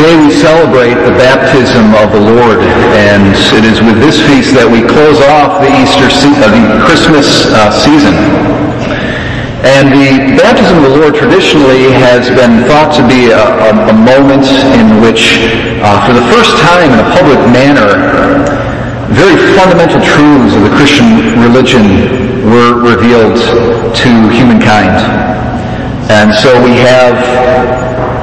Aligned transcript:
Today 0.00 0.16
we 0.16 0.32
celebrate 0.32 0.96
the 1.04 1.12
baptism 1.20 1.92
of 1.92 2.08
the 2.08 2.24
Lord, 2.24 2.64
and 2.96 3.36
it 3.52 3.68
is 3.68 3.84
with 3.84 4.00
this 4.00 4.16
feast 4.16 4.56
that 4.56 4.64
we 4.64 4.80
close 4.80 5.20
off 5.28 5.60
the 5.60 5.68
Easter, 5.76 6.08
se- 6.08 6.40
uh, 6.40 6.48
the 6.48 6.80
Christmas 6.88 7.44
uh, 7.52 7.68
season. 7.68 8.16
And 9.60 9.92
the 9.92 10.40
baptism 10.40 10.80
of 10.80 10.88
the 10.88 10.96
Lord 11.04 11.12
traditionally 11.12 11.92
has 12.00 12.32
been 12.32 12.64
thought 12.64 12.96
to 12.96 13.04
be 13.04 13.28
a, 13.28 13.44
a, 13.44 13.92
a 13.92 13.96
moment 14.00 14.48
in 14.72 15.04
which, 15.04 15.36
uh, 15.84 16.00
for 16.08 16.16
the 16.16 16.24
first 16.32 16.56
time 16.64 16.96
in 16.96 16.98
a 17.04 17.08
public 17.12 17.36
manner, 17.52 18.00
very 19.12 19.36
fundamental 19.52 20.00
truths 20.00 20.56
of 20.56 20.64
the 20.64 20.72
Christian 20.80 21.44
religion 21.44 21.84
were 22.48 22.72
revealed 22.72 23.36
to 23.36 24.10
humankind. 24.32 24.96
And 26.08 26.32
so 26.32 26.56
we 26.64 26.80
have 26.88 27.20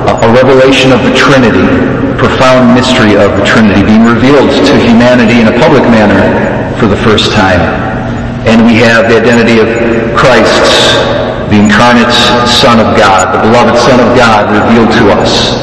a 0.07 0.29
revelation 0.31 0.95
of 0.95 1.03
the 1.03 1.11
Trinity, 1.11 1.67
profound 2.15 2.71
mystery 2.71 3.19
of 3.19 3.35
the 3.35 3.43
Trinity 3.43 3.83
being 3.83 4.07
revealed 4.07 4.47
to 4.47 4.73
humanity 4.79 5.43
in 5.43 5.51
a 5.51 5.55
public 5.59 5.83
manner 5.91 6.15
for 6.79 6.87
the 6.87 6.95
first 7.03 7.35
time. 7.35 7.59
And 8.47 8.63
we 8.63 8.79
have 8.79 9.11
the 9.11 9.19
identity 9.19 9.59
of 9.59 9.67
Christ, 10.15 10.63
the 11.51 11.59
incarnate 11.59 12.11
Son 12.47 12.79
of 12.79 12.95
God, 12.95 13.35
the 13.35 13.43
beloved 13.43 13.75
Son 13.75 13.99
of 13.99 14.15
God 14.15 14.47
revealed 14.47 14.91
to 14.95 15.11
us. 15.19 15.59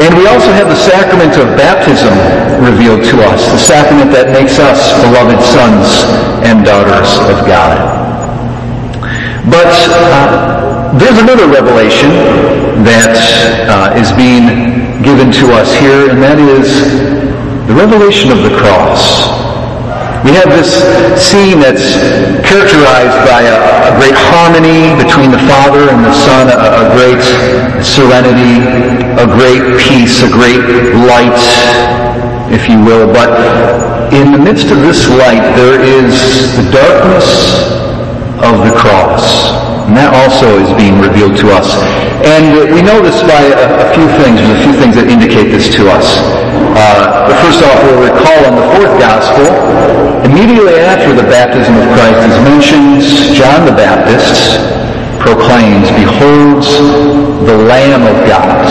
And 0.00 0.16
we 0.16 0.24
also 0.24 0.48
have 0.56 0.72
the 0.72 0.80
sacrament 0.80 1.36
of 1.36 1.52
baptism 1.60 2.16
revealed 2.64 3.04
to 3.12 3.16
us, 3.28 3.44
the 3.52 3.60
sacrament 3.60 4.08
that 4.16 4.32
makes 4.32 4.56
us 4.56 4.80
beloved 5.04 5.36
sons 5.44 6.08
and 6.40 6.64
daughters 6.64 7.12
of 7.28 7.44
God. 7.44 7.76
But 9.52 9.68
uh, 9.68 10.69
there's 10.98 11.22
another 11.22 11.46
revelation 11.46 12.10
that 12.82 13.14
uh, 13.70 13.94
is 13.94 14.10
being 14.18 14.50
given 15.06 15.30
to 15.30 15.46
us 15.54 15.70
here, 15.78 16.10
and 16.10 16.18
that 16.18 16.42
is 16.42 16.66
the 17.70 17.74
revelation 17.78 18.34
of 18.34 18.42
the 18.42 18.50
cross. 18.58 19.30
We 20.26 20.34
have 20.34 20.50
this 20.50 20.82
scene 21.14 21.62
that's 21.62 21.94
characterized 22.42 23.18
by 23.22 23.46
a, 23.46 23.56
a 23.86 23.92
great 24.02 24.18
harmony 24.18 24.90
between 24.98 25.30
the 25.30 25.38
Father 25.46 25.86
and 25.94 26.02
the 26.02 26.16
Son, 26.26 26.50
a, 26.50 26.58
a 26.58 26.86
great 26.98 27.22
serenity, 27.86 28.58
a 29.14 29.30
great 29.30 29.62
peace, 29.78 30.26
a 30.26 30.30
great 30.32 30.60
light, 31.06 31.38
if 32.50 32.66
you 32.66 32.82
will. 32.82 33.06
But 33.06 33.30
in 34.10 34.32
the 34.34 34.42
midst 34.42 34.74
of 34.74 34.82
this 34.82 35.06
light, 35.08 35.54
there 35.54 35.78
is 35.78 36.18
the 36.58 36.66
darkness 36.74 37.62
of 38.42 38.66
the 38.66 38.74
cross. 38.74 39.59
And 39.90 39.98
that 39.98 40.14
also 40.14 40.46
is 40.62 40.70
being 40.78 41.02
revealed 41.02 41.34
to 41.42 41.50
us. 41.50 41.66
And 42.22 42.54
we 42.70 42.78
know 42.78 43.02
this 43.02 43.26
by 43.26 43.42
a, 43.42 43.82
a 43.82 43.86
few 43.90 44.06
things. 44.22 44.38
There's 44.38 44.54
a 44.54 44.62
few 44.62 44.76
things 44.78 44.94
that 44.94 45.10
indicate 45.10 45.50
this 45.50 45.66
to 45.74 45.90
us. 45.90 46.06
Uh, 46.78 47.26
but 47.26 47.34
first 47.42 47.58
off, 47.66 47.74
we'll 47.82 48.06
recall 48.06 48.38
in 48.46 48.54
the 48.54 48.66
fourth 48.78 48.94
gospel, 49.02 49.50
immediately 50.22 50.78
after 50.78 51.10
the 51.10 51.26
baptism 51.26 51.74
of 51.74 51.90
Christ 51.98 52.22
is 52.22 52.38
mentioned, 52.46 53.02
John 53.34 53.66
the 53.66 53.74
Baptist 53.74 54.62
proclaims, 55.18 55.90
beholds 55.98 56.70
the 57.50 57.58
Lamb 57.66 58.06
of 58.06 58.14
God. 58.30 58.70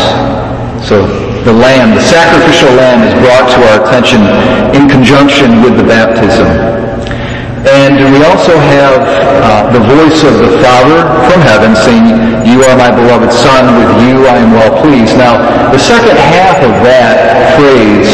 So 0.79 1.03
the 1.43 1.51
Lamb, 1.51 1.99
the 1.99 2.05
sacrificial 2.07 2.71
Lamb 2.79 3.03
is 3.03 3.11
brought 3.19 3.43
to 3.43 3.59
our 3.75 3.77
attention 3.83 4.23
in 4.71 4.87
conjunction 4.87 5.67
with 5.67 5.75
the 5.75 5.83
baptism. 5.83 6.47
And 7.67 7.99
we 8.15 8.23
also 8.23 8.55
have 8.55 9.03
uh, 9.03 9.67
the 9.75 9.83
voice 9.83 10.23
of 10.23 10.31
the 10.39 10.51
Father 10.63 11.03
from 11.27 11.43
heaven 11.43 11.75
saying, 11.75 12.07
You 12.47 12.63
are 12.63 12.75
my 12.79 12.87
beloved 12.87 13.35
Son, 13.35 13.75
with 13.75 13.91
you 14.07 14.23
I 14.23 14.39
am 14.39 14.55
well 14.55 14.79
pleased. 14.79 15.19
Now, 15.19 15.43
the 15.67 15.79
second 15.79 16.15
half 16.15 16.63
of 16.63 16.71
that 16.87 17.59
phrase 17.59 18.07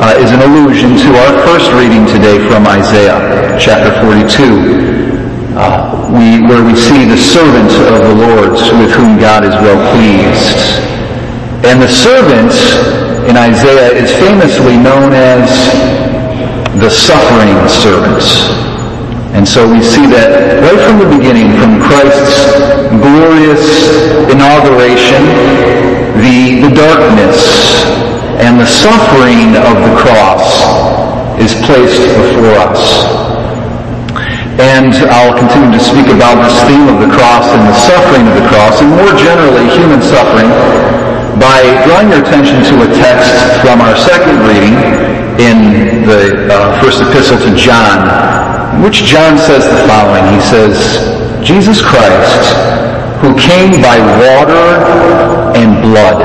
uh, 0.00 0.16
is 0.16 0.32
an 0.32 0.40
allusion 0.40 0.96
to 0.96 1.08
our 1.20 1.32
first 1.44 1.68
reading 1.76 2.08
today 2.08 2.40
from 2.48 2.64
Isaiah, 2.64 3.20
chapter 3.60 3.92
42, 4.00 5.52
uh, 5.52 6.08
we, 6.16 6.40
where 6.48 6.64
we 6.64 6.72
see 6.72 7.04
the 7.04 7.20
servant 7.20 7.68
of 7.92 8.00
the 8.08 8.16
Lord 8.24 8.56
with 8.56 8.90
whom 8.96 9.20
God 9.20 9.44
is 9.44 9.52
well 9.60 9.80
pleased. 9.92 10.80
And 11.68 11.76
the 11.76 11.92
servant 11.92 12.56
in 13.28 13.36
Isaiah 13.36 13.92
is 13.92 14.10
famously 14.16 14.80
known 14.80 15.12
as 15.12 15.46
the 16.80 16.88
suffering 16.88 17.52
servant. 17.68 18.24
And 19.36 19.48
so 19.48 19.64
we 19.64 19.80
see 19.80 20.04
that 20.12 20.60
right 20.60 20.80
from 20.88 21.00
the 21.00 21.08
beginning, 21.08 21.52
from 21.56 21.80
Christ's 21.80 22.56
glorious 23.00 23.64
inauguration, 24.28 25.24
the, 26.20 26.68
the 26.68 26.72
darkness 26.72 27.40
and 28.40 28.60
the 28.60 28.68
suffering 28.68 29.56
of 29.56 29.76
the 29.84 29.94
cross 30.00 30.44
is 31.40 31.52
placed 31.64 32.00
before 32.16 32.56
us. 32.68 32.80
And 34.60 34.92
I'll 35.08 35.36
continue 35.36 35.72
to 35.72 35.82
speak 35.82 36.08
about 36.12 36.40
this 36.44 36.56
theme 36.68 36.88
of 36.88 37.00
the 37.00 37.08
cross 37.08 37.48
and 37.52 37.64
the 37.64 37.78
suffering 37.88 38.24
of 38.28 38.34
the 38.36 38.46
cross, 38.52 38.80
and 38.84 38.92
more 38.92 39.12
generally, 39.16 39.64
human 39.72 40.00
suffering, 40.04 40.48
by 41.40 41.64
drawing 41.88 42.12
your 42.12 42.20
attention 42.20 42.60
to 42.68 42.74
a 42.84 42.88
text 42.94 43.32
from 43.64 43.80
our 43.80 43.96
second 43.96 44.31
in 45.42 46.06
the 46.06 46.46
uh, 46.46 46.78
first 46.78 47.02
epistle 47.02 47.38
to 47.38 47.50
John, 47.58 47.98
which 48.82 49.02
John 49.02 49.34
says 49.36 49.66
the 49.66 49.82
following. 49.90 50.22
He 50.30 50.40
says, 50.40 50.78
Jesus 51.42 51.82
Christ, 51.82 52.54
who 53.18 53.34
came 53.34 53.82
by 53.82 53.98
water 54.22 54.66
and 55.58 55.82
blood, 55.82 56.22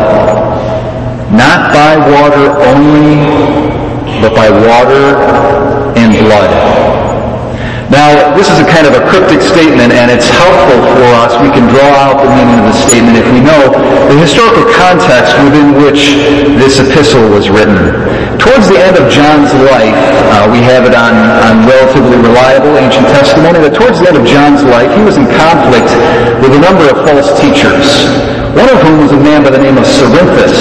not 1.33 1.73
by 1.73 1.97
water 1.97 2.53
only, 2.69 3.17
but 4.21 4.37
by 4.37 4.53
water 4.53 5.17
and 5.97 6.13
blood. 6.21 6.53
Now, 7.89 8.35
this 8.35 8.51
is 8.51 8.59
a 8.59 8.67
kind 8.69 8.85
of 8.85 8.93
a 8.93 9.03
cryptic 9.09 9.41
statement, 9.41 9.95
and 9.95 10.11
it's 10.11 10.27
helpful 10.27 10.77
for 10.93 11.09
us. 11.23 11.33
We 11.41 11.49
can 11.49 11.65
draw 11.71 11.89
out 11.97 12.21
the 12.21 12.29
meaning 12.35 12.59
of 12.59 12.69
the 12.69 12.77
statement 12.85 13.17
if 13.17 13.25
we 13.31 13.39
know 13.39 13.71
the 14.11 14.17
historical 14.19 14.67
context 14.75 15.33
within 15.41 15.73
which 15.81 16.19
this 16.61 16.77
epistle 16.77 17.25
was 17.31 17.49
written. 17.49 18.06
Towards 18.47 18.71
the 18.71 18.79
end 18.79 18.95
of 18.95 19.11
John's 19.11 19.51
life, 19.67 19.91
uh, 20.31 20.47
we 20.47 20.63
have 20.63 20.87
it 20.87 20.95
on, 20.95 21.11
on 21.43 21.67
relatively 21.67 22.15
reliable 22.15 22.79
ancient 22.79 23.03
testimony 23.11 23.59
that 23.59 23.75
towards 23.75 23.99
the 23.99 24.07
end 24.07 24.15
of 24.15 24.23
John's 24.23 24.63
life, 24.63 24.87
he 24.95 25.03
was 25.03 25.19
in 25.19 25.27
conflict 25.35 25.91
with 26.39 26.55
a 26.55 26.61
number 26.63 26.87
of 26.87 26.95
false 27.03 27.27
teachers, 27.43 28.07
one 28.55 28.71
of 28.71 28.79
whom 28.87 29.03
was 29.03 29.11
a 29.11 29.19
man 29.19 29.43
by 29.43 29.51
the 29.51 29.59
name 29.59 29.75
of 29.75 29.83
Cerinthus. 29.83 30.55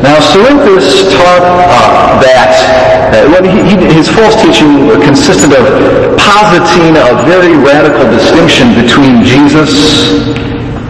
Now, 0.00 0.24
Cerinthus 0.24 1.12
taught 1.12 1.44
uh, 1.44 2.16
that 2.24 2.56
uh, 3.12 3.44
he, 3.44 3.60
he, 3.60 3.76
his 3.92 4.08
false 4.08 4.34
teaching 4.40 4.88
consisted 5.04 5.52
of 5.52 5.68
positing 6.16 6.96
a 6.96 7.12
very 7.28 7.52
radical 7.60 8.08
distinction 8.08 8.72
between 8.72 9.20
Jesus, 9.20 9.68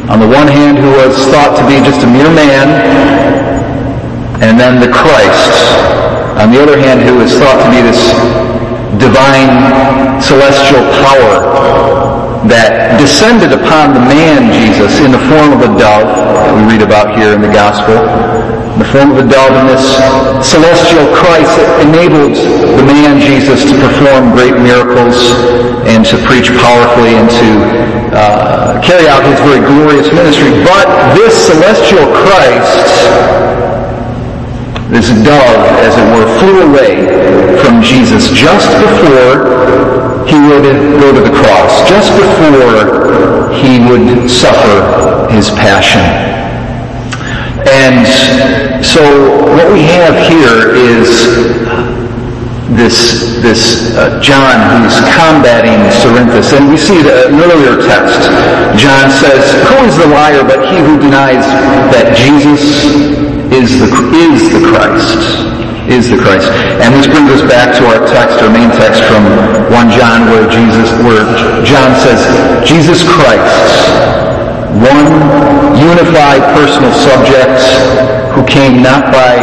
on 0.07 0.23
the 0.23 0.31
one 0.31 0.47
hand, 0.47 0.79
who 0.79 0.95
was 1.03 1.19
thought 1.35 1.59
to 1.59 1.65
be 1.67 1.83
just 1.83 2.07
a 2.07 2.09
mere 2.09 2.31
man, 2.31 2.71
and 4.39 4.55
then 4.55 4.79
the 4.79 4.91
Christ, 4.91 6.12
on 6.41 6.51
the 6.51 6.61
other 6.63 6.79
hand, 6.79 7.03
who 7.03 7.21
is 7.21 7.35
thought 7.37 7.59
to 7.61 7.69
be 7.69 7.81
this 7.83 8.01
divine 9.01 9.53
celestial 10.21 10.85
power 11.03 11.45
that 12.49 12.99
descended 12.99 13.53
upon 13.53 13.95
the 13.95 14.03
man 14.03 14.51
Jesus 14.53 15.01
in 15.01 15.13
the 15.13 15.23
form 15.31 15.55
of 15.57 15.61
a 15.63 15.73
dove 15.79 16.09
that 16.09 16.53
we 16.55 16.63
read 16.67 16.83
about 16.83 17.17
here 17.17 17.33
in 17.35 17.41
the 17.41 17.53
gospel 17.53 17.95
in 18.73 18.79
the 18.81 18.89
form 18.89 19.13
of 19.13 19.21
a 19.21 19.29
dove 19.29 19.53
and 19.53 19.69
this 19.69 19.85
celestial 20.41 21.05
Christ 21.13 21.53
that 21.61 21.85
enabled 21.85 22.33
the 22.33 22.85
man 22.89 23.21
Jesus 23.21 23.69
to 23.69 23.75
perform 23.77 24.33
great 24.33 24.57
miracles 24.57 25.13
and 25.85 26.01
to 26.09 26.17
preach 26.25 26.49
powerfully 26.57 27.13
and 27.13 27.29
to 27.29 27.49
uh, 28.17 28.81
carry 28.81 29.13
out 29.13 29.21
his 29.29 29.37
very 29.45 29.61
glorious 29.61 30.09
ministry. 30.09 30.57
But 30.65 30.89
this 31.13 31.37
celestial 31.53 32.09
Christ, 32.25 32.81
this 34.93 35.09
dove, 35.25 35.65
as 35.81 35.97
it 35.97 36.07
were, 36.13 36.29
flew 36.37 36.69
away 36.69 37.09
from 37.65 37.81
Jesus 37.81 38.29
just 38.29 38.69
before 38.77 39.49
he 40.29 40.37
would 40.37 40.69
go 41.01 41.09
to 41.17 41.21
the 41.25 41.33
cross, 41.33 41.89
just 41.89 42.13
before 42.13 43.49
he 43.57 43.81
would 43.89 44.29
suffer 44.29 45.33
his 45.33 45.49
passion. 45.51 46.05
And 47.65 48.05
so 48.85 49.01
what 49.57 49.73
we 49.73 49.81
have 49.81 50.13
here 50.29 50.77
is 50.77 51.09
this, 52.77 53.41
this 53.41 53.97
uh, 53.97 54.21
John 54.21 54.61
who's 54.77 54.97
combating 55.17 55.81
Cerinthus. 56.05 56.53
And 56.53 56.69
we 56.69 56.77
see 56.77 57.01
the, 57.03 57.29
an 57.29 57.41
earlier 57.41 57.81
text. 57.81 58.29
John 58.77 59.09
says, 59.09 59.57
Who 59.69 59.85
is 59.89 59.97
the 59.97 60.09
liar 60.09 60.45
but 60.45 60.69
he 60.69 60.79
who 60.79 60.99
denies 61.01 61.45
that 61.93 62.17
Jesus 62.17 63.32
is 63.53 63.69
the, 63.77 63.89
is 64.17 64.49
the 64.49 64.65
Christ? 64.65 65.21
Is 65.85 66.09
the 66.09 66.17
Christ. 66.17 66.49
And 66.81 66.95
this 66.97 67.05
brings 67.05 67.29
us 67.29 67.45
back 67.45 67.77
to 67.77 67.83
our 67.85 68.01
text, 68.09 68.41
our 68.41 68.49
main 68.49 68.73
text 68.81 69.05
from 69.05 69.29
1 69.69 69.93
John 69.93 70.25
where 70.33 70.49
Jesus, 70.49 70.89
where 71.05 71.21
John 71.61 71.93
says, 72.01 72.21
Jesus 72.65 73.05
Christ, 73.05 73.61
one 74.81 75.05
unified 75.77 76.41
personal 76.57 76.93
subject 76.97 77.61
who 78.33 78.41
came 78.49 78.81
not 78.81 79.13
by 79.13 79.37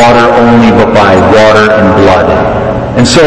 water 0.00 0.24
only, 0.40 0.72
but 0.72 0.88
by 0.96 1.12
water 1.36 1.68
and 1.68 1.88
blood. 2.00 2.28
And 2.96 3.06
so, 3.06 3.20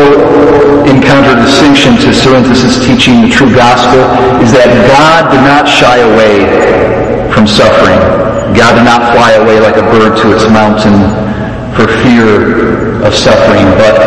in 0.90 0.98
contradistinction 1.02 1.96
to 2.02 2.10
Cerinthus' 2.10 2.82
teaching, 2.82 3.22
the 3.22 3.30
true 3.30 3.54
gospel 3.54 4.02
is 4.42 4.52
that 4.52 4.70
God 4.90 5.30
did 5.30 5.46
not 5.46 5.70
shy 5.70 6.02
away 6.02 7.30
from 7.32 7.46
suffering. 7.46 8.13
God 8.54 8.78
did 8.78 8.86
not 8.86 9.14
fly 9.18 9.34
away 9.34 9.60
like 9.60 9.78
a 9.82 9.86
bird 9.90 10.14
to 10.22 10.26
its 10.30 10.46
mountain 10.54 10.94
for 11.74 11.90
fear 12.06 13.02
of 13.02 13.14
suffering, 13.14 13.66
but 13.82 13.98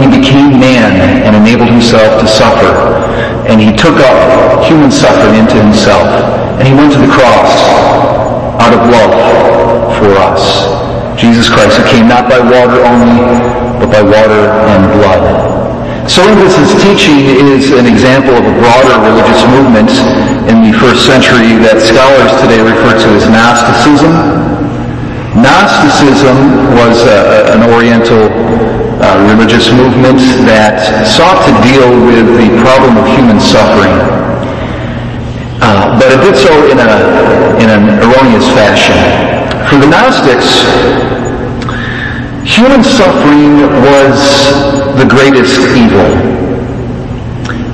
he 0.00 0.08
became 0.08 0.56
man 0.56 0.96
and 1.24 1.36
enabled 1.36 1.68
himself 1.68 2.20
to 2.20 2.26
suffer. 2.26 2.72
And 3.44 3.60
he 3.60 3.76
took 3.76 4.00
up 4.00 4.64
human 4.64 4.90
suffering 4.90 5.36
into 5.36 5.60
himself. 5.60 6.08
And 6.56 6.66
he 6.66 6.72
went 6.72 6.92
to 6.92 7.00
the 7.00 7.12
cross 7.12 7.52
out 8.56 8.72
of 8.72 8.80
love 8.88 9.12
for 10.00 10.16
us. 10.16 10.64
Jesus 11.20 11.48
Christ, 11.48 11.76
who 11.76 11.84
came 11.84 12.08
not 12.08 12.28
by 12.28 12.40
water 12.40 12.80
only, 12.80 13.20
but 13.76 13.92
by 13.92 14.00
water 14.00 14.48
and 14.64 14.80
blood. 14.96 15.59
Cerinthus' 16.20 16.76
teaching 16.84 17.32
is 17.48 17.72
an 17.72 17.88
example 17.88 18.36
of 18.36 18.44
a 18.44 18.54
broader 18.60 18.92
religious 19.08 19.40
movement 19.56 19.88
in 20.52 20.60
the 20.60 20.68
first 20.76 21.08
century 21.08 21.56
that 21.64 21.80
scholars 21.80 22.28
today 22.44 22.60
refer 22.60 22.92
to 22.92 23.08
as 23.16 23.24
Gnosticism. 23.24 24.12
Gnosticism 25.32 26.36
was 26.76 27.00
uh, 27.08 27.56
an 27.56 27.64
Oriental 27.72 28.28
uh, 29.00 29.16
religious 29.32 29.72
movement 29.72 30.20
that 30.44 31.08
sought 31.08 31.40
to 31.48 31.52
deal 31.64 31.88
with 32.04 32.28
the 32.36 32.52
problem 32.60 33.00
of 33.00 33.08
human 33.16 33.40
suffering. 33.40 33.96
Uh, 35.64 35.96
but 35.96 36.12
it 36.12 36.20
did 36.20 36.36
so 36.36 36.52
in, 36.68 36.76
a, 36.84 37.00
in 37.64 37.72
an 37.72 37.96
erroneous 38.04 38.44
fashion. 38.52 38.92
For 39.72 39.80
the 39.80 39.88
Gnostics, 39.88 40.68
human 42.44 42.82
suffering 42.82 43.60
was 43.84 44.16
the 44.96 45.06
greatest 45.08 45.60
evil. 45.76 46.08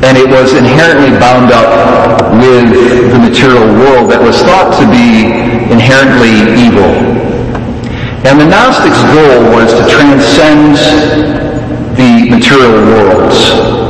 And 0.03 0.19
it 0.19 0.29
was 0.29 0.55
inherently 0.55 1.11
bound 1.19 1.51
up 1.53 2.33
with 2.39 2.71
the 3.13 3.19
material 3.19 3.67
world 3.81 4.11
that 4.11 4.21
was 4.21 4.43
thought 4.43 4.75
to 4.79 4.87
be 4.91 5.27
inherently 5.73 6.55
evil. 6.59 6.91
And 8.27 8.41
the 8.41 8.47
Gnostics' 8.47 9.03
goal 9.15 9.55
was 9.55 9.73
to 9.75 9.83
transcend 9.89 10.77
the 11.97 12.29
material 12.31 12.75
worlds 12.91 13.39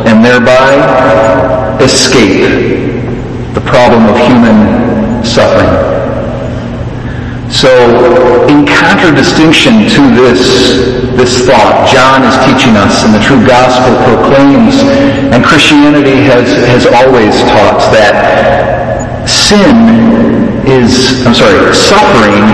and 0.06 0.24
thereby 0.24 0.76
escape 1.80 2.44
the 3.54 3.60
problem 3.60 4.04
of 4.06 4.16
human 4.16 5.24
suffering. 5.24 6.05
So, 7.50 7.70
in 8.50 8.66
contradistinction 8.66 9.86
to 9.86 10.02
this, 10.18 10.42
this 11.14 11.46
thought, 11.46 11.86
John 11.86 12.26
is 12.26 12.34
teaching 12.42 12.74
us, 12.74 13.06
and 13.06 13.14
the 13.14 13.22
true 13.22 13.40
gospel 13.46 13.94
proclaims, 14.02 14.82
and 15.30 15.44
Christianity 15.44 16.26
has, 16.26 16.50
has 16.66 16.84
always 16.90 17.32
taught 17.54 17.78
that 17.94 19.26
sin 19.30 20.66
is, 20.66 21.22
I'm 21.22 21.34
sorry, 21.34 21.58
suffering 21.70 22.46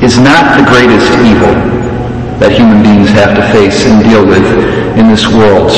is 0.00 0.16
not 0.18 0.56
the 0.56 0.64
greatest 0.64 1.12
evil 1.20 1.52
that 2.40 2.52
human 2.52 2.82
beings 2.82 3.08
have 3.12 3.36
to 3.36 3.44
face 3.52 3.84
and 3.84 4.04
deal 4.04 4.24
with 4.24 4.44
in 4.96 5.08
this 5.08 5.28
world. 5.28 5.68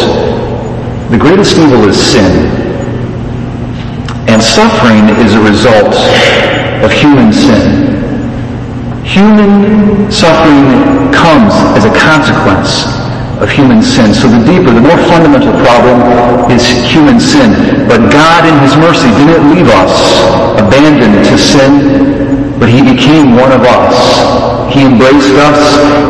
The 1.10 1.18
greatest 1.18 1.58
evil 1.58 1.82
is 1.90 1.98
sin. 1.98 2.46
And 4.30 4.42
suffering 4.42 5.10
is 5.18 5.34
a 5.34 5.42
result 5.42 5.94
of 6.84 6.92
human 6.92 7.32
sin. 7.32 7.96
Human 9.04 10.10
suffering 10.10 11.10
comes 11.12 11.54
as 11.74 11.84
a 11.84 11.94
consequence 11.96 12.86
of 13.40 13.50
human 13.50 13.82
sin. 13.82 14.12
So 14.12 14.28
the 14.28 14.42
deeper, 14.44 14.70
the 14.74 14.82
more 14.82 14.98
fundamental 15.08 15.52
problem 15.64 16.50
is 16.50 16.66
human 16.66 17.18
sin. 17.20 17.54
But 17.88 18.10
God 18.10 18.44
in 18.46 18.56
His 18.62 18.76
mercy 18.76 19.08
didn't 19.16 19.54
leave 19.54 19.68
us 19.68 19.94
abandoned 20.58 21.24
to 21.26 21.38
sin, 21.38 22.58
but 22.58 22.68
He 22.68 22.82
became 22.82 23.36
one 23.36 23.52
of 23.52 23.62
us. 23.62 24.57
He 24.68 24.84
embraced 24.84 25.32
us. 25.48 25.60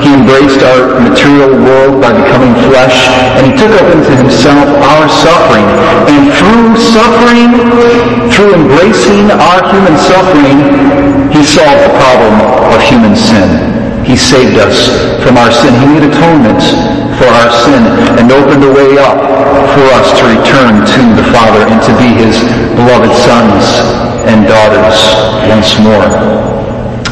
He 0.03 0.11
embraced 0.11 0.61
our 0.67 0.99
material 0.99 1.55
world 1.63 2.03
by 2.03 2.11
becoming 2.11 2.55
flesh. 2.67 3.07
And 3.39 3.47
he 3.47 3.55
took 3.55 3.71
up 3.79 3.89
into 3.95 4.13
himself 4.19 4.67
our 4.83 5.07
suffering. 5.07 5.69
And 6.11 6.35
through 6.35 6.75
suffering, 6.75 7.51
through 8.35 8.59
embracing 8.59 9.31
our 9.31 9.63
human 9.71 9.97
suffering, 9.97 10.59
he 11.31 11.43
solved 11.47 11.87
the 11.87 11.95
problem 12.03 12.35
of 12.75 12.79
human 12.83 13.15
sin. 13.15 13.49
He 14.05 14.17
saved 14.17 14.59
us 14.59 14.91
from 15.23 15.39
our 15.39 15.53
sin. 15.53 15.75
He 15.79 15.87
made 15.87 16.07
atonement 16.11 16.63
for 17.19 17.27
our 17.31 17.51
sin 17.63 17.83
and 18.19 18.33
opened 18.33 18.63
the 18.63 18.73
way 18.73 18.99
up 18.99 19.19
for 19.75 19.87
us 19.95 20.09
to 20.19 20.23
return 20.35 20.83
to 20.83 21.03
the 21.15 21.27
Father 21.31 21.63
and 21.67 21.81
to 21.83 21.93
be 21.99 22.11
his 22.17 22.39
beloved 22.75 23.15
sons 23.23 23.63
and 24.27 24.47
daughters 24.47 24.99
once 25.47 25.79
more. 25.79 26.58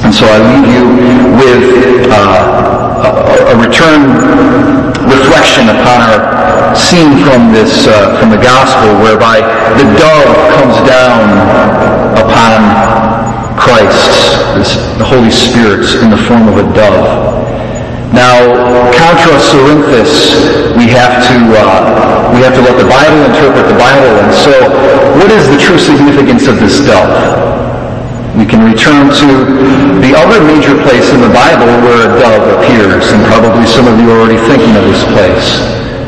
And 0.06 0.14
so 0.14 0.22
I 0.22 0.38
leave 0.38 0.70
you 0.70 0.86
with 1.34 2.06
uh, 2.14 2.14
a, 2.14 3.50
a, 3.50 3.56
return 3.58 4.06
reflection 5.02 5.66
upon 5.66 5.98
our 5.98 6.78
scene 6.78 7.18
from 7.26 7.50
this, 7.50 7.90
uh, 7.90 8.14
from 8.14 8.30
the 8.30 8.38
gospel, 8.38 9.02
whereby 9.02 9.42
the 9.74 9.86
dove 9.98 10.30
comes 10.54 10.78
down 10.86 11.26
upon 12.22 12.54
Christ, 13.58 14.06
this, 14.54 14.78
the 14.94 15.02
Holy 15.02 15.26
Spirit, 15.26 15.82
in 15.98 16.14
the 16.14 16.22
form 16.30 16.46
of 16.54 16.62
a 16.62 16.66
dove. 16.70 18.14
Now, 18.14 18.38
contra 18.94 19.34
Cerinthus, 19.42 20.30
we 20.78 20.86
have 20.86 21.18
to 21.18 21.36
uh, 21.50 22.30
we 22.30 22.46
have 22.46 22.54
to 22.54 22.62
let 22.62 22.78
the 22.78 22.86
Bible 22.86 23.26
interpret 23.26 23.66
the 23.66 23.74
Bible. 23.74 24.22
And 24.22 24.30
so, 24.30 24.54
what 25.18 25.34
is 25.34 25.50
the 25.50 25.58
true 25.58 25.82
significance 25.82 26.46
of 26.46 26.62
this 26.62 26.78
dove? 26.86 27.65
We 28.36 28.44
can 28.44 28.60
return 28.68 29.08
to 29.08 29.28
the 30.04 30.12
other 30.12 30.44
major 30.44 30.76
place 30.84 31.08
in 31.08 31.24
the 31.24 31.32
Bible 31.32 31.72
where 31.80 32.04
a 32.04 32.20
dove 32.20 32.44
appears, 32.60 33.08
and 33.08 33.24
probably 33.32 33.64
some 33.64 33.88
of 33.88 33.96
you 33.96 34.12
are 34.12 34.20
already 34.20 34.36
thinking 34.44 34.76
of 34.76 34.84
this 34.84 35.00
place. 35.16 35.56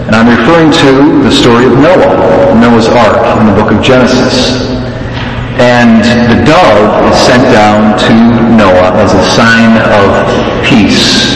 And 0.04 0.12
I'm 0.12 0.28
referring 0.28 0.68
to 0.68 1.24
the 1.24 1.32
story 1.32 1.64
of 1.64 1.72
Noah, 1.80 2.52
Noah's 2.60 2.84
Ark, 2.92 3.24
in 3.40 3.48
the 3.48 3.56
book 3.56 3.72
of 3.72 3.80
Genesis. 3.80 4.60
And 5.56 6.04
the 6.28 6.44
dove 6.44 7.08
is 7.08 7.16
sent 7.16 7.48
down 7.48 7.96
to 7.96 8.12
Noah 8.60 8.92
as 9.00 9.16
a 9.16 9.24
sign 9.32 9.80
of 9.88 10.12
peace, 10.68 11.32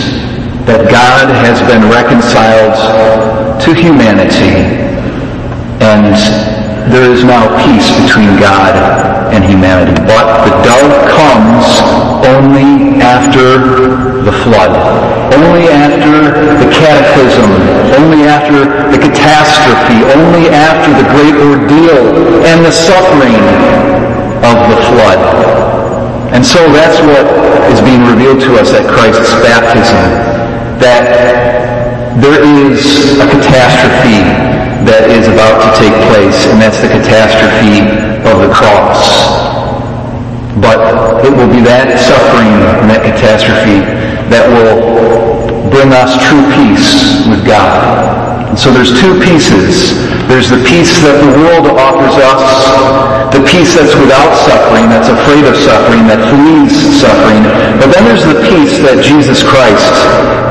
that 0.68 0.92
God 0.92 1.32
has 1.40 1.56
been 1.72 1.88
reconciled 1.88 2.76
to 3.64 3.72
humanity, 3.72 4.60
and 5.80 6.12
there 6.92 7.10
is 7.10 7.24
now 7.24 7.48
peace 7.64 7.88
between 8.04 8.36
God 8.36 9.21
and 9.32 9.42
humanity. 9.44 9.96
But 10.04 10.44
the 10.44 10.52
dove 10.60 10.94
comes 11.08 11.64
only 12.28 13.00
after 13.00 13.58
the 14.22 14.34
flood, 14.44 14.70
only 15.34 15.66
after 15.72 16.36
the 16.60 16.68
cataclysm, 16.70 17.50
only 17.96 18.28
after 18.28 18.68
the 18.92 19.00
catastrophe, 19.00 20.04
only 20.14 20.52
after 20.52 20.92
the 20.94 21.06
great 21.16 21.34
ordeal 21.40 22.12
and 22.44 22.64
the 22.64 22.70
suffering 22.70 23.40
of 24.44 24.56
the 24.68 24.78
flood. 24.92 25.20
And 26.32 26.44
so 26.44 26.60
that's 26.72 27.00
what 27.00 27.24
is 27.72 27.80
being 27.80 28.04
revealed 28.04 28.40
to 28.48 28.60
us 28.60 28.72
at 28.72 28.88
Christ's 28.88 29.32
baptism, 29.44 30.00
that 30.80 31.08
there 32.20 32.44
is 32.44 33.18
a 33.20 33.26
catastrophe 33.28 34.20
to 35.62 35.70
take 35.78 35.94
place, 36.10 36.46
and 36.50 36.58
that's 36.58 36.82
the 36.82 36.90
catastrophe 36.90 37.86
of 38.26 38.42
the 38.42 38.50
cross. 38.50 38.98
But 40.58 41.24
it 41.24 41.32
will 41.32 41.48
be 41.48 41.62
that 41.64 41.88
suffering 41.96 42.52
and 42.82 42.90
that 42.90 43.02
catastrophe 43.06 43.80
that 44.28 44.44
will 44.50 44.82
bring 45.70 45.94
us 45.96 46.18
true 46.28 46.44
peace 46.52 47.24
with 47.24 47.46
God. 47.46 48.50
And 48.52 48.58
so 48.60 48.68
there's 48.68 48.92
two 48.92 49.16
pieces. 49.24 49.96
There's 50.28 50.52
the 50.52 50.60
peace 50.68 51.00
that 51.00 51.16
the 51.24 51.32
world 51.40 51.72
offers 51.72 52.14
us, 52.20 52.44
the 53.32 53.40
peace 53.48 53.72
that's 53.72 53.96
without 53.96 54.28
suffering, 54.44 54.92
that's 54.92 55.08
afraid 55.08 55.48
of 55.48 55.56
suffering, 55.56 56.04
that 56.12 56.20
flees 56.28 56.76
suffering. 57.00 57.42
But 57.80 57.96
then 57.96 58.04
there's 58.04 58.28
the 58.28 58.38
peace 58.44 58.76
that 58.84 59.00
Jesus 59.00 59.40
Christ 59.40 59.94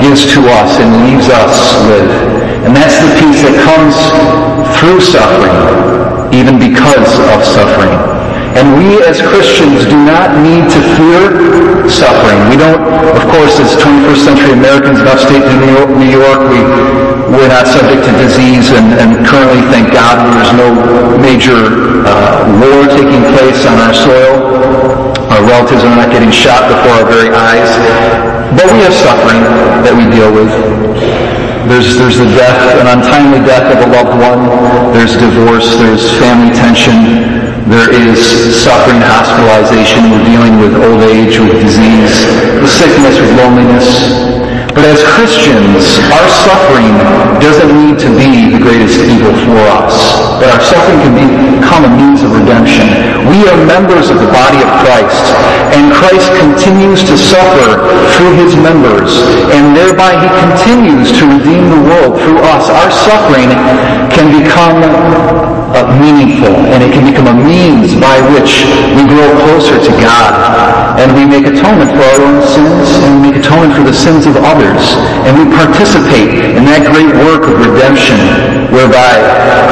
gives 0.01 0.25
to 0.33 0.41
us 0.49 0.81
and 0.81 0.89
leaves 1.05 1.29
us 1.29 1.55
with. 1.85 2.50
And 2.71 2.79
that's 2.79 3.03
the 3.03 3.11
peace 3.19 3.43
that 3.43 3.51
comes 3.67 3.91
through 4.79 5.03
suffering, 5.03 5.51
even 6.31 6.55
because 6.55 7.11
of 7.35 7.43
suffering. 7.43 7.91
And 8.55 8.79
we 8.79 8.95
as 9.03 9.19
Christians 9.19 9.83
do 9.91 9.99
not 9.99 10.39
need 10.39 10.71
to 10.71 10.79
fear 10.95 11.35
suffering. 11.91 12.39
We 12.47 12.55
don't, 12.55 12.79
of 13.11 13.27
course, 13.27 13.59
as 13.59 13.75
21st 13.75 14.23
century 14.23 14.55
Americans 14.55 15.03
in 15.03 15.07
upstate 15.11 15.43
New 15.43 15.67
York, 15.67 15.91
New 15.99 16.15
York 16.15 16.39
we, 16.47 16.63
we're 17.35 17.51
not 17.51 17.67
subject 17.67 18.07
to 18.07 18.11
disease, 18.23 18.71
and, 18.71 18.95
and 18.95 19.19
currently, 19.27 19.59
thank 19.67 19.91
God, 19.91 20.31
there's 20.31 20.55
no 20.55 20.71
major 21.19 21.75
uh, 22.07 22.47
war 22.55 22.87
taking 22.87 23.19
place 23.35 23.67
on 23.67 23.83
our 23.83 23.91
soil. 23.91 24.47
Our 25.27 25.43
relatives 25.43 25.83
are 25.83 25.91
not 25.99 26.07
getting 26.07 26.31
shot 26.31 26.71
before 26.71 27.03
our 27.03 27.07
very 27.11 27.35
eyes. 27.35 27.67
But 28.55 28.71
we 28.71 28.79
have 28.87 28.95
suffering 28.95 29.43
that 29.83 29.91
we 29.91 30.07
deal 30.07 30.31
with. 30.31 31.40
There's, 31.69 31.95
there's 31.97 32.17
the 32.17 32.25
death, 32.25 32.81
an 32.81 32.87
untimely 32.87 33.39
death 33.45 33.69
of 33.69 33.85
a 33.85 33.89
loved 33.93 34.17
one. 34.17 34.41
There's 34.93 35.13
divorce. 35.13 35.77
There's 35.77 36.03
family 36.17 36.49
tension. 36.57 37.41
There 37.69 37.93
is 37.93 38.17
suffering, 38.57 38.99
hospitalization. 38.99 40.09
We're 40.09 40.25
dealing 40.25 40.57
with 40.59 40.73
old 40.75 41.03
age, 41.05 41.37
with 41.37 41.61
disease, 41.61 42.25
with 42.59 42.69
sickness, 42.69 43.15
with 43.21 43.31
loneliness. 43.37 44.40
But 44.71 44.87
as 44.87 45.03
Christians, 45.03 45.99
our 46.07 46.27
suffering 46.47 46.95
doesn't 47.43 47.75
need 47.75 47.99
to 47.99 48.09
be 48.15 48.55
the 48.55 48.61
greatest 48.63 49.03
evil 49.03 49.35
for 49.43 49.59
us. 49.83 49.93
But 50.39 50.47
our 50.47 50.63
suffering 50.63 51.03
can 51.03 51.13
become 51.59 51.83
a 51.83 51.91
means 51.91 52.23
of 52.23 52.31
redemption. 52.31 52.87
We 53.27 53.43
are 53.51 53.59
members 53.67 54.07
of 54.07 54.23
the 54.23 54.31
body 54.31 54.63
of 54.63 54.71
Christ, 54.79 55.27
and 55.75 55.91
Christ 55.91 56.31
continues 56.39 57.03
to 57.03 57.19
suffer 57.19 57.83
through 58.15 58.33
his 58.39 58.55
members, 58.55 59.19
and 59.51 59.75
thereby 59.75 60.15
he 60.15 60.29
continues 60.39 61.11
to 61.19 61.27
redeem 61.27 61.67
the 61.67 61.81
world 61.91 62.15
through 62.23 62.39
us. 62.39 62.71
Our 62.71 62.89
suffering 62.89 63.51
can 64.15 64.31
become 64.31 65.50
uh, 65.73 65.87
meaningful, 65.99 66.53
and 66.71 66.83
it 66.83 66.91
can 66.91 67.07
become 67.07 67.27
a 67.27 67.37
means 67.37 67.95
by 67.95 68.19
which 68.35 68.67
we 68.95 69.03
grow 69.07 69.27
closer 69.47 69.79
to 69.79 69.93
God, 69.99 70.99
and 70.99 71.11
we 71.15 71.23
make 71.23 71.47
atonement 71.47 71.91
for 71.95 72.03
our 72.03 72.19
own 72.21 72.39
sins, 72.43 72.87
and 73.01 73.09
we 73.19 73.31
make 73.31 73.37
atonement 73.39 73.73
for 73.75 73.85
the 73.87 73.95
sins 73.95 74.27
of 74.27 74.35
others, 74.43 74.95
and 75.23 75.33
we 75.39 75.45
participate 75.55 76.55
in 76.55 76.67
that 76.67 76.83
great 76.91 77.11
work 77.23 77.47
of 77.47 77.55
redemption 77.59 78.19
whereby 78.71 79.19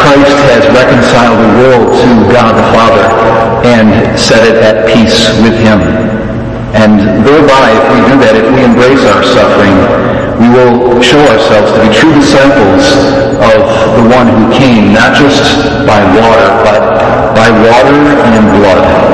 Christ 0.04 0.36
has 0.52 0.64
reconciled 0.76 1.40
the 1.40 1.52
world 1.64 1.88
to 1.92 2.10
God 2.32 2.56
the 2.56 2.68
Father 2.76 3.08
and 3.64 3.92
set 4.20 4.48
it 4.48 4.60
at 4.64 4.88
peace 4.88 5.28
with 5.44 5.56
him. 5.60 5.80
And 6.76 7.00
thereby, 7.26 7.74
if 7.74 7.86
we 7.92 8.00
do 8.08 8.16
that, 8.24 8.34
if 8.38 8.48
we 8.54 8.62
embrace 8.62 9.02
our 9.10 9.24
suffering, 9.26 9.74
we 10.40 10.48
will 10.48 11.02
show 11.02 11.20
ourselves 11.28 11.72
to 11.76 11.80
be 11.84 11.92
true 11.94 12.14
disciples 12.16 12.96
of 13.44 13.60
the 14.00 14.06
one 14.08 14.28
who 14.32 14.48
came, 14.56 14.94
not 14.94 15.16
just 15.16 15.44
by 15.86 16.00
water, 16.16 16.50
but 16.64 16.80
by 17.36 17.50
water 17.68 18.00
and 18.24 18.46
blood. 18.58 19.10